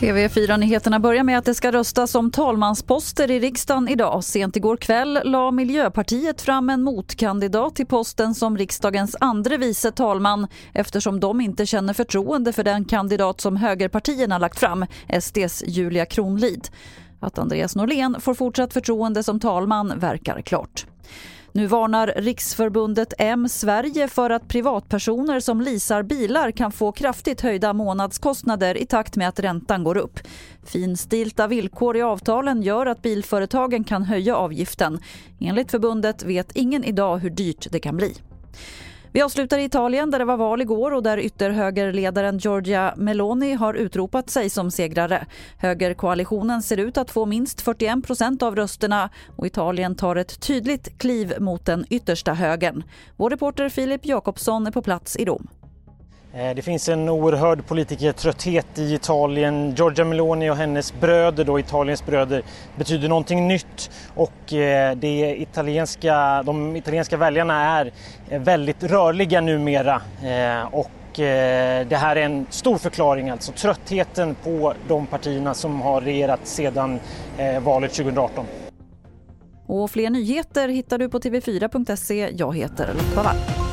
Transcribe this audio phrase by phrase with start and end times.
[0.00, 4.24] TV4-nyheterna börjar med att det ska röstas om talmansposter i riksdagen idag.
[4.24, 10.46] Sent igår kväll la Miljöpartiet fram en motkandidat till posten som riksdagens andre vice talman
[10.72, 14.86] eftersom de inte känner förtroende för den kandidat som högerpartierna lagt fram,
[15.20, 16.68] SDs Julia Kronlid.
[17.20, 20.86] Att Andreas Norlén får fortsatt förtroende som talman verkar klart.
[21.52, 27.72] Nu varnar Riksförbundet M Sverige för att privatpersoner som leasar bilar kan få kraftigt höjda
[27.72, 30.20] månadskostnader i takt med att räntan går upp.
[30.66, 34.98] Finstilta villkor i avtalen gör att bilföretagen kan höja avgiften.
[35.40, 38.14] Enligt förbundet vet ingen idag hur dyrt det kan bli.
[39.12, 43.74] Vi avslutar i Italien där det var val igår och där ytterhögerledaren Giorgia Meloni har
[43.74, 45.26] utropat sig som segrare.
[45.58, 50.98] Högerkoalitionen ser ut att få minst 41 procent av rösterna och Italien tar ett tydligt
[50.98, 52.82] kliv mot den yttersta högern.
[53.16, 55.48] Vår reporter Filip Jakobsson är på plats i Rom.
[56.34, 59.74] Eh, det finns en oerhörd politikertrötthet i Italien.
[59.74, 62.42] Giorgia Meloni och hennes bröder, då, Italiens bröder,
[62.76, 67.92] betyder någonting nytt och eh, det italienska, de italienska väljarna är
[68.28, 70.02] eh, väldigt rörliga numera.
[70.70, 76.40] Och det här är en stor förklaring, alltså tröttheten på de partierna som har regerat
[76.44, 77.00] sedan
[77.60, 78.46] valet 2018.
[79.66, 82.30] Och fler nyheter hittar du på tv4.se.
[82.36, 83.69] Jag heter Lotta Wall.